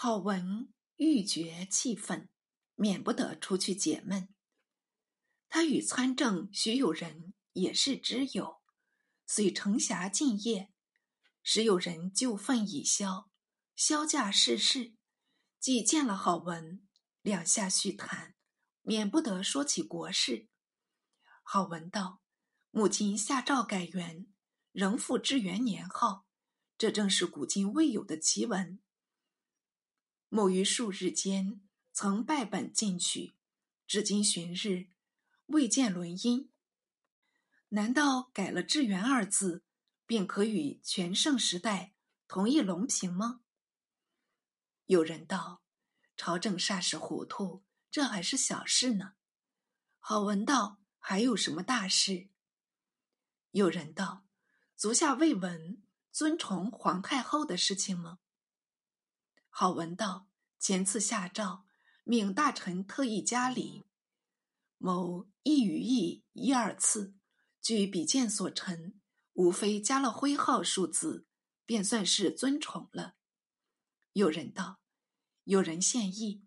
[0.00, 2.28] 郝文欲绝气愤，
[2.76, 4.32] 免不得出去解闷。
[5.48, 8.62] 他与参政徐有仁也是知友，
[9.26, 10.68] 遂乘暇进谒。
[11.42, 13.28] 时有人旧愤已消，
[13.74, 14.94] 萧驾逝世，
[15.58, 16.86] 既见了郝文，
[17.20, 18.36] 两下叙谈，
[18.82, 20.46] 免不得说起国事。
[21.42, 22.20] 郝文道
[22.70, 24.28] ：“母亲下诏改元，
[24.70, 26.24] 仍复至元年号，
[26.76, 28.78] 这正是古今未有的奇闻。
[30.28, 31.60] 某于数日间，
[31.92, 33.34] 曾拜本进取，
[33.86, 34.88] 至今旬日，
[35.46, 36.50] 未见轮音。
[37.70, 39.62] 难道改了‘至元’二字？”
[40.08, 41.92] 便可与全盛时代
[42.26, 43.42] 同一龙平吗？
[44.86, 45.60] 有人道
[46.16, 49.12] ：“朝政霎时糊涂，这还是小事呢。”
[50.00, 52.30] 郝文道：“还有什么大事？”
[53.52, 54.24] 有人道
[54.74, 58.20] ：“足下未闻尊崇皇太后的事情吗？”
[59.60, 60.28] 郝文道
[60.60, 61.64] ：“前次下诏，
[62.04, 63.82] 命大臣特意加礼，
[64.76, 67.16] 某一语意一二次，
[67.60, 69.00] 据笔见所陈。”
[69.34, 71.26] 无非加了徽号数字，
[71.66, 73.16] 便算是尊宠了。
[74.12, 74.78] 有人道，
[75.42, 76.44] 有人献议，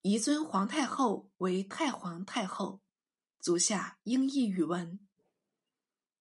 [0.00, 2.80] 宜尊皇太后为太皇太后。
[3.40, 5.06] 足下应译语文。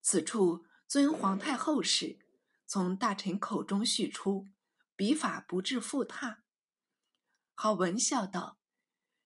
[0.01, 2.19] 此处尊皇太后时，
[2.65, 4.49] 从大臣口中叙出，
[4.95, 6.43] 笔法不致复沓。
[7.53, 8.59] 郝文笑道：“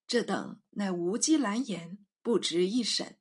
[0.08, 3.20] 这等乃无稽蓝言，不值一审。”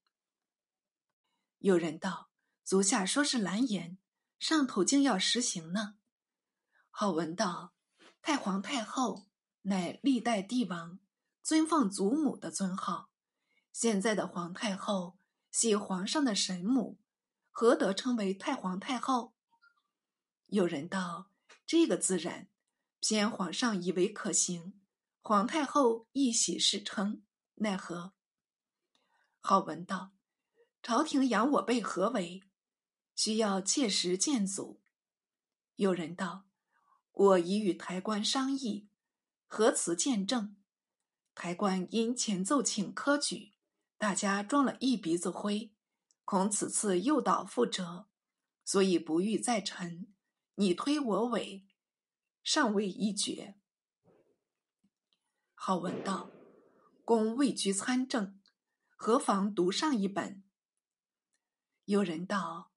[1.58, 2.26] 有人道。
[2.64, 3.96] 足下说是蓝言，
[4.38, 5.96] 上头竟要实行呢。
[6.90, 7.72] 郝文道
[8.20, 9.30] ：“太皇太后
[9.62, 10.98] 乃历代帝王
[11.42, 13.08] 尊奉祖母的尊号，
[13.72, 15.16] 现在的皇太后
[15.50, 17.00] 系皇上的神母，
[17.50, 19.32] 何得称为太皇太后？”
[20.48, 21.30] 有人道
[21.68, 22.48] ：“这个自然，
[22.98, 24.80] 偏皇上以为可行，
[25.20, 27.22] 皇太后亦喜事称，
[27.56, 28.14] 奈何？”
[29.38, 30.12] 好文道
[30.82, 32.42] ：“朝廷养我辈何为？”
[33.14, 34.80] 需要切实见祖。
[35.74, 36.46] 有人道
[37.12, 38.88] ：“我已与台官商议，
[39.46, 40.56] 何辞见证？”
[41.36, 43.52] 台官因前奏请科举，
[43.98, 45.74] 大家装了一鼻子灰，
[46.24, 48.06] 恐此次诱导覆辙，
[48.64, 50.14] 所以不欲再陈。
[50.60, 51.62] 你推我诿，
[52.42, 53.56] 尚未一决。
[55.54, 56.32] 好文道
[57.06, 58.40] ：“公位居参政，
[58.96, 60.42] 何妨读上一本？”
[61.86, 62.72] 有人道。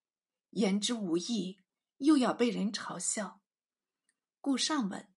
[0.50, 1.58] 言之无益，
[1.96, 3.40] 又要被人嘲笑，
[4.38, 5.08] 故上文。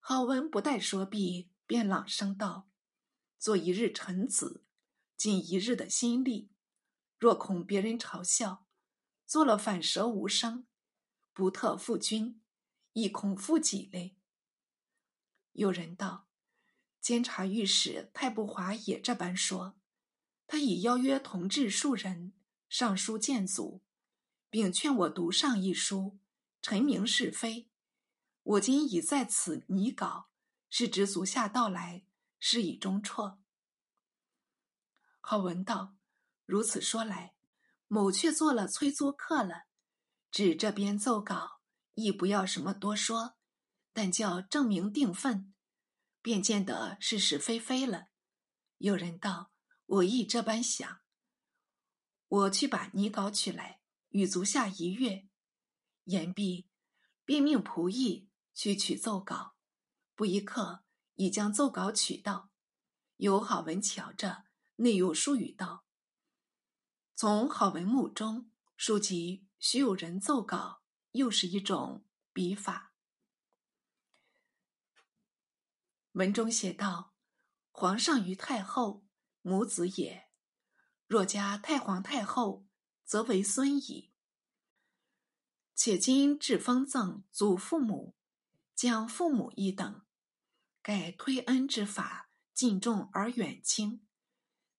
[0.00, 2.70] 好文不待说毕，便朗声道
[3.38, 4.64] ：“做一日臣子，
[5.14, 6.50] 尽一日的心力。
[7.18, 8.66] 若恐别人嘲笑，
[9.26, 10.66] 做了反舌无声，
[11.38, 12.42] 不特负君，
[12.94, 14.16] 亦恐负己嘞。”
[15.54, 16.26] 有人道
[17.00, 19.78] ：“监察御史太不华也这般说，
[20.48, 22.32] 他已邀约同治数人
[22.68, 23.84] 上书谏阻。”
[24.50, 26.18] 并劝我读上一书，
[26.60, 27.68] 陈明是非。
[28.42, 30.30] 我今已在此拟稿，
[30.70, 32.04] 是知足下到来，
[32.40, 33.38] 是以中辍。
[35.20, 35.94] 好文道
[36.46, 37.34] ：“如此说来，
[37.86, 39.67] 某却做了催租客了。
[40.30, 41.60] 指这边奏稿，
[41.94, 43.36] 亦不要什么多说，
[43.92, 45.54] 但叫证明定分，
[46.22, 48.08] 便见得是是非非了。”
[48.78, 49.52] 有人道
[49.86, 51.00] ：“我亦这般想。
[52.28, 53.76] 我去把拟稿取来。”
[54.10, 55.28] 与足下一阅，
[56.04, 56.66] 言毕，
[57.26, 59.54] 便命仆役去取奏稿。
[60.14, 60.82] 不一刻，
[61.16, 62.50] 已将奏稿取到。
[63.16, 64.44] 有郝文瞧着，
[64.76, 65.84] 内有书语道
[67.14, 70.82] ：“从郝文目中，书籍须有人奏稿，
[71.12, 72.94] 又是一种笔法。”
[76.12, 77.14] 文中写道
[77.70, 79.06] ：“皇上与太后
[79.42, 80.28] 母子也，
[81.06, 82.66] 若加太皇太后。”
[83.08, 84.12] 则为孙矣。
[85.74, 88.14] 且今至封赠祖父母，
[88.74, 90.04] 将父母一等，
[90.82, 94.06] 盖推恩之法，敬重而远轻。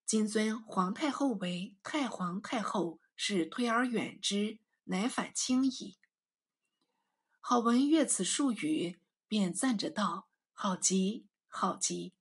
[0.06, 4.60] 今尊皇太后为太皇太后，是推而远之，
[4.90, 5.98] 乃反轻矣。
[7.40, 12.14] 郝文阅此数语，便赞着道：“好极，好极！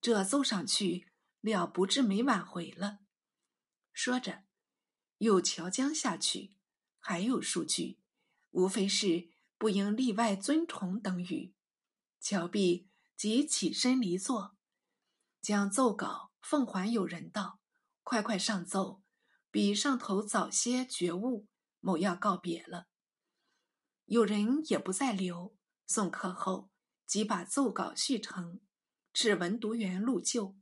[0.00, 1.08] 这奏上去
[1.40, 2.98] 了不至没挽回了。”
[3.92, 4.44] 说着。
[5.18, 6.54] 又桥江下去，
[6.98, 8.00] 还有数句，
[8.52, 9.28] 无非是
[9.58, 11.54] 不应例外尊崇等语。
[12.18, 14.56] 乔毕，即起身离座，
[15.42, 17.60] 将奏稿奉还有人道
[18.02, 19.02] ：“快快上奏，
[19.50, 21.46] 比上头早些觉悟，
[21.80, 22.86] 某要告别了。”
[24.06, 25.56] 有人也不再留，
[25.86, 26.70] 送客后，
[27.06, 28.60] 即把奏稿续成，
[29.12, 30.56] 至文读员录就，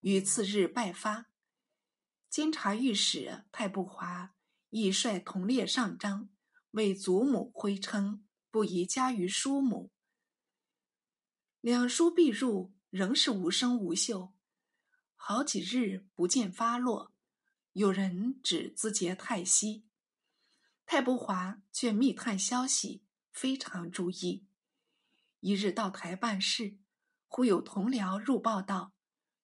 [0.00, 1.26] 于次日拜发。
[2.28, 4.34] 监察御史太不华
[4.70, 6.28] 亦率同列上章，
[6.72, 9.92] 为祖母徽称，不宜加于叔母。
[11.60, 14.34] 两书必入，仍是无声无秀，
[15.16, 17.14] 好几日不见发落。
[17.72, 19.86] 有人指字节太息，
[20.86, 24.46] 太不华却密探消息，非常注意。
[25.40, 26.78] 一日到台办事，
[27.26, 28.92] 忽有同僚入报道：“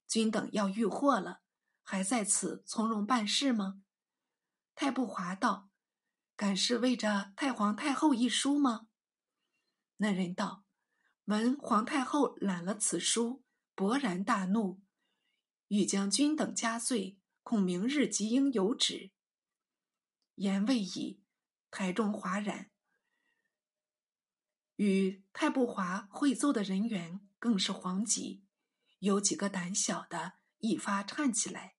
[0.09, 1.43] 君等要遇祸了，
[1.83, 3.83] 还在此从容办事吗？”
[4.75, 5.71] 太不华道
[6.37, 8.89] ：“敢是为着太皇太后一书吗？”
[9.99, 10.65] 那人道。
[11.27, 13.45] 闻皇太后揽了此书，
[13.77, 14.81] 勃然大怒，
[15.69, 19.13] 欲将君等加罪，恐明日即应有旨。
[20.35, 21.23] 言未已，
[21.71, 22.71] 台中哗然。
[24.77, 28.45] 与太不华会奏的人员更是惶急，
[29.01, 31.77] 有几个胆小的一发颤起来，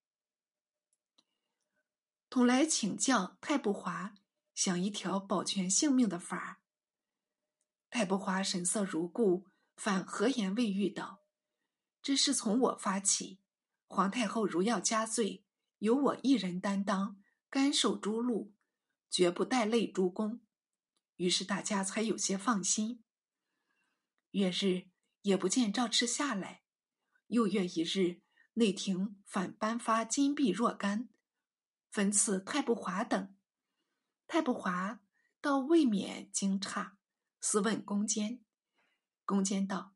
[2.29, 4.13] 同来请教太不华，
[4.53, 6.57] 想一条保全性命的法儿。
[7.89, 11.23] 太不华神色如故，反和颜未遇道
[12.01, 13.41] ：“这事从我发起，
[13.87, 15.43] 皇太后如要加罪，
[15.79, 18.51] 由我一人担当，甘受诛戮，
[19.11, 20.41] 绝不带泪诸公。”
[21.17, 23.03] 于是大家才有些放心。
[24.31, 24.89] 月日
[25.21, 26.63] 也不见赵赤下来，
[27.27, 28.21] 又月一日，
[28.53, 31.09] 内廷反颁发金币若干，
[31.91, 33.35] 分赐太不华等。
[34.25, 35.01] 太不华
[35.39, 36.93] 倒未免惊诧。
[37.39, 38.43] 私问宫监，
[39.25, 39.95] 宫监道：“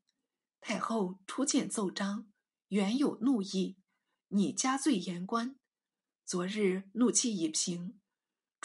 [0.59, 2.27] 太后初见奏章，
[2.67, 3.77] 原有怒意，
[4.29, 5.57] 拟加罪言官。
[6.25, 7.99] 昨日怒气已平，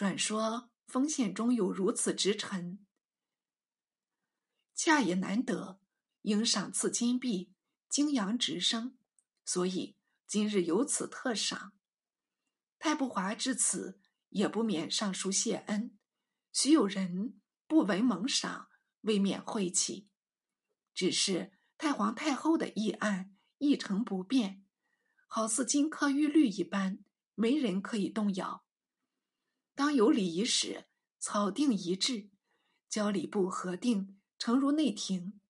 [0.00, 2.86] 转说封县中有如此直臣，
[4.74, 5.78] 恰也难得，
[6.22, 7.52] 应赏赐金币，
[7.86, 8.96] 敬扬直升，
[9.44, 11.74] 所以今日有此特赏。
[12.78, 14.00] 太不华至此，
[14.30, 15.98] 也不免上书谢恩，
[16.50, 18.70] 许有人不闻蒙赏。”
[19.02, 20.08] 未免晦气，
[20.94, 24.64] 只是太皇太后的议案一成不变，
[25.26, 27.04] 好似金科玉律一般，
[27.34, 28.64] 没人可以动摇。
[29.74, 30.86] 当有礼仪时
[31.18, 32.30] 草定一致，
[32.88, 35.40] 交礼部核定，呈入内廷，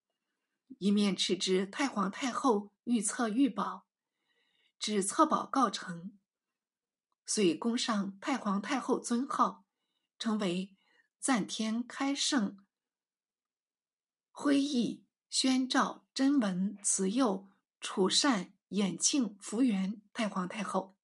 [0.78, 3.86] 一面斥之太皇太后御册御宝，
[4.78, 6.18] 指册宝告成，
[7.26, 9.64] 遂供上太皇太后尊号，
[10.18, 10.76] 成为
[11.18, 12.64] 赞天开圣。
[14.30, 17.50] 徽义、宣诏、真文、慈幼、
[17.80, 20.96] 楚善、衍庆、福元太皇太后，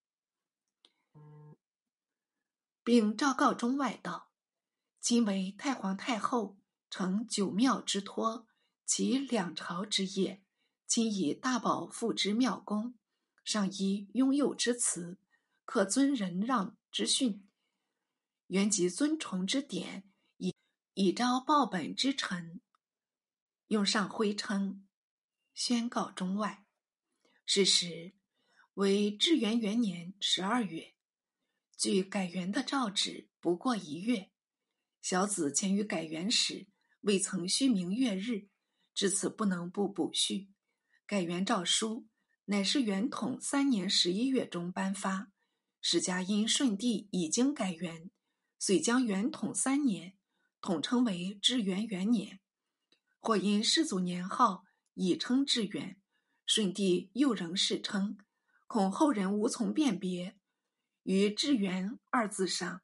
[2.86, 4.30] 并昭告中外道：
[5.00, 6.56] 今为太皇太后
[6.88, 8.46] 承九庙之托，
[8.84, 10.44] 及两朝之业，
[10.86, 12.96] 今以大宝付之庙公，
[13.42, 15.18] 上依拥佑之词，
[15.64, 17.48] 可尊仁让之训，
[18.46, 20.54] 原及尊崇之典，以
[20.94, 22.60] 以昭报本之臣。
[23.66, 24.86] 用上徽称，
[25.52, 26.64] 宣告中外。
[27.44, 28.14] 是时
[28.74, 30.94] 为至元元年十二月，
[31.76, 34.30] 距改元的诏旨不过一月。
[35.02, 36.66] 小子前于改元时，
[37.02, 38.48] 未曾虚明月日，
[38.94, 40.48] 至此不能不补续。
[41.06, 42.08] 改元诏书
[42.46, 45.30] 乃是元统三年十一月中颁发，
[45.80, 48.10] 史家因顺帝已经改元，
[48.58, 50.16] 遂将元统三年
[50.60, 52.40] 统称为至元元年。
[53.20, 56.00] 或因世祖年号已称至元，
[56.46, 58.16] 顺帝又仍世称，
[58.66, 60.35] 恐后人无从辨别，
[61.06, 62.82] 于“致元”二字上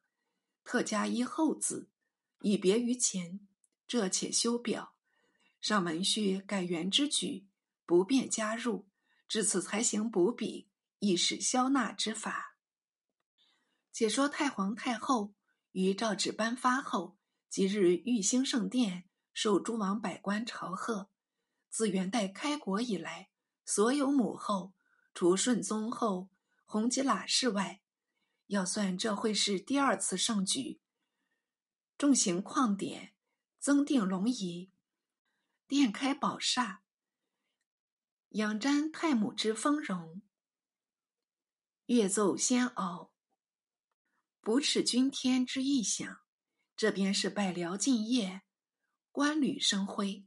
[0.63, 1.91] 特加一“后”字，
[2.43, 3.41] 以别于前。
[3.89, 4.95] 这且修表，
[5.61, 7.49] 上文序改元之举，
[7.85, 8.89] 不便加入，
[9.27, 10.69] 至此才行补笔，
[11.01, 12.57] 以使消纳之法。
[13.93, 15.35] 且说太皇太后
[15.73, 19.09] 于诏旨颁发后，即日玉兴圣殿。
[19.35, 21.11] 受诸王百官朝贺。
[21.71, 23.31] 自元代开国以来，
[23.65, 24.75] 所有母后，
[25.13, 26.29] 除顺宗后
[26.67, 27.81] 弘吉喇氏外，
[28.53, 30.79] 要算这会是第二次盛举。
[31.97, 33.15] 重行旷典，
[33.59, 34.71] 增定龙仪，
[35.67, 36.83] 殿开宝刹，
[38.29, 40.21] 仰瞻太母之丰容，
[41.87, 43.09] 乐奏仙媪，
[44.43, 46.19] 不耻君天之异响。
[46.77, 48.43] 这边是百僚进谒。
[49.11, 50.27] 官履生辉，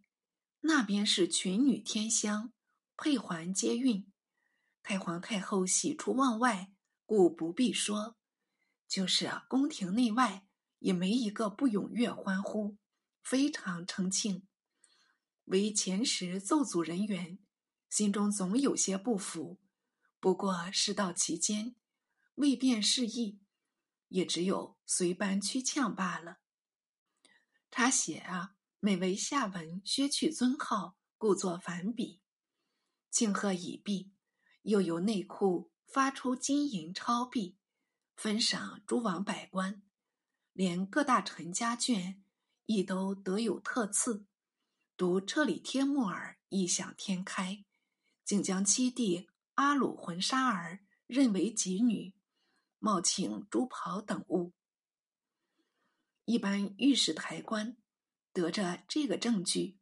[0.62, 2.52] 那边是群女天香，
[2.98, 4.12] 佩环接运。
[4.82, 6.72] 太皇太后喜出望外，
[7.06, 8.18] 故不必说。
[8.88, 10.48] 就是，宫廷内外
[10.80, 12.78] 也没一个不踊跃欢呼，
[13.24, 14.48] 非常称庆。
[15.46, 17.40] 为前时奏组人员，
[17.90, 19.60] 心中总有些不服。
[20.20, 21.76] 不过事到其间，
[22.36, 23.40] 未便示意，
[24.08, 26.40] 也只有随班屈呛罢了。
[27.70, 32.22] 他写啊，每为下文削去尊号，故作反笔。
[33.12, 34.12] 庆贺已毕，
[34.64, 37.56] 又由内库发出金银钞币，
[38.18, 39.82] 分赏诸王百官，
[40.52, 42.18] 连各大臣家眷
[42.66, 44.26] 亦都得有特赐。
[44.98, 47.64] 独车里帖木儿异想天开，
[48.26, 52.14] 竟将七弟阿鲁浑沙儿认为己女，
[52.80, 54.52] 冒请珠袍等物。
[56.26, 57.78] 一般御史台官
[58.34, 59.78] 得着这个证据，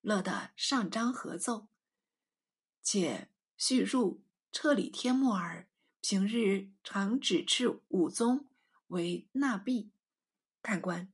[0.00, 1.68] 乐得上章合奏，
[2.82, 5.68] 且叙入车里帖木儿
[6.00, 8.48] 平日常指斥武宗
[8.88, 9.92] 为纳币。
[10.62, 11.12] 看官，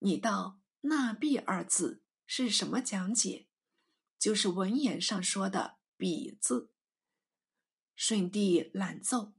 [0.00, 2.02] 你道“纳币”二字。
[2.28, 3.46] 是什么讲解？
[4.18, 6.72] 就是文言上说的“比”字。
[7.94, 9.34] 顺帝览奏，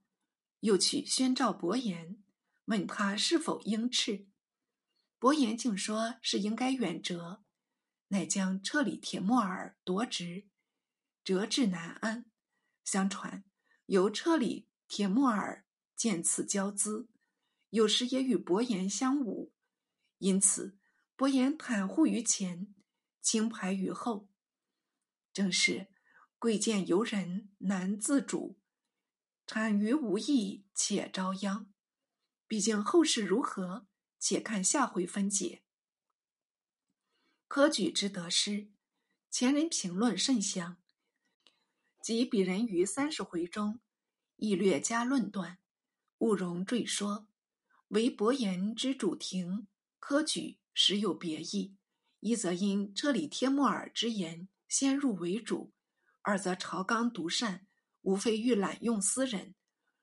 [0.62, 2.24] 又去宣召伯颜，
[2.65, 4.27] 问他是否应斥。
[5.19, 7.41] 伯颜竟说是应该远谪，
[8.07, 10.48] 乃将车里铁木儿夺职，
[11.25, 12.31] 谪至南安。
[12.88, 13.44] 相传
[13.88, 17.10] 由车里铁木儿见此交资，
[17.72, 19.51] 有时也与伯颜相侮，
[20.20, 20.77] 因此
[21.17, 22.74] 伯颜袒护于前。
[23.22, 24.29] 清排于后，
[25.34, 25.88] 正是
[26.39, 28.58] 贵贱由人难自主，
[29.46, 31.70] 产于无益且遭殃。
[32.48, 33.86] 毕竟后事如何，
[34.17, 35.63] 且看下回分解。
[37.50, 38.72] 科举之得失，
[39.29, 40.77] 前人评论甚详，
[42.07, 43.81] 及鄙人于三十回中
[44.37, 45.59] 亦略加论断，
[46.19, 47.27] 勿容赘说。
[47.89, 49.67] 唯伯言之主庭
[49.99, 51.75] 科举实有别意。
[52.21, 55.73] 一则因车里帖木儿之言先入为主，
[56.21, 57.67] 二则朝纲独善，
[58.03, 59.53] 无非欲滥用私人。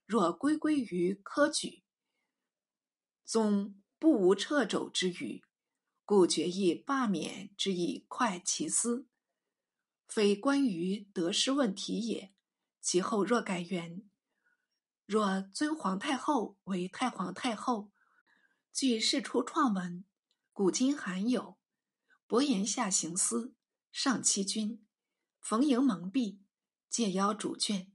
[0.04, 1.84] 若归归于科举，
[3.24, 5.42] 总不无掣肘之余，
[6.04, 9.06] 故决议罢免之以快其思，
[10.14, 12.32] 非关于得失问题也。
[12.80, 14.08] 其后若改元，
[15.06, 17.90] 若尊皇太后为太皇太后，
[18.72, 20.04] 据世出创文，
[20.52, 21.58] 古今罕有。
[22.28, 23.56] 伯言下行思，
[23.90, 24.86] 上欺君，
[25.40, 26.38] 逢迎蒙蔽，
[26.88, 27.90] 借邀主眷，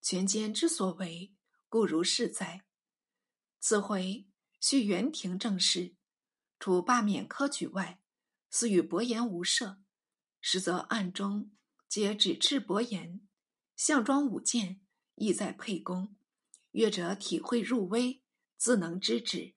[0.00, 1.32] 权奸之所为，
[1.68, 2.64] 故如是哉？
[3.60, 4.26] 此回
[4.58, 5.94] 续元廷政事，
[6.58, 8.02] 除罢免科举外，
[8.50, 9.80] 似与伯言无涉，
[10.42, 11.52] 实则暗中
[11.88, 13.22] 皆指斥伯言。
[13.76, 14.82] 项庄舞剑，
[15.14, 16.14] 意在沛公。
[16.72, 18.22] 越者体会入微，
[18.56, 19.54] 自能知止。